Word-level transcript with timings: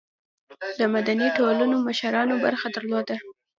د 0.79 0.81
مدني 0.93 1.27
ټولنو 1.37 1.75
مشرانو 1.87 2.35
برخه 2.45 2.67
درلوده. 2.75 3.15